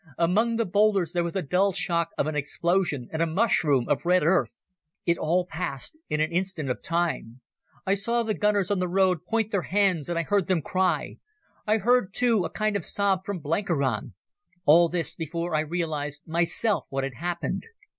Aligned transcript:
Among 0.17 0.55
the 0.55 0.65
boulders 0.65 1.11
there 1.13 1.23
was 1.23 1.33
the 1.33 1.43
dull 1.43 1.73
shock 1.73 2.09
of 2.17 2.25
an 2.25 2.33
explosion 2.35 3.07
and 3.13 3.21
a 3.21 3.27
mushroom 3.27 3.87
of 3.87 4.03
red 4.03 4.23
earth. 4.23 4.55
It 5.05 5.19
all 5.19 5.45
passed 5.45 5.95
in 6.09 6.19
an 6.19 6.31
instant 6.31 6.71
of 6.71 6.81
time: 6.81 7.41
I 7.85 7.93
saw 7.93 8.23
the 8.23 8.33
gunners 8.33 8.71
on 8.71 8.79
the 8.79 8.87
road 8.87 9.19
point 9.25 9.51
their 9.51 9.61
hands 9.61 10.09
and 10.09 10.17
I 10.17 10.23
heard 10.23 10.47
them 10.47 10.63
cry; 10.63 11.17
I 11.67 11.77
heard 11.77 12.15
too, 12.15 12.43
a 12.45 12.49
kind 12.49 12.75
of 12.75 12.83
sob 12.83 13.19
from 13.27 13.41
Blenkiron—all 13.41 14.89
this 14.89 15.13
before 15.13 15.53
I 15.53 15.59
realized 15.59 16.27
myself 16.27 16.87
what 16.89 17.03
had 17.03 17.13
happened. 17.13 17.65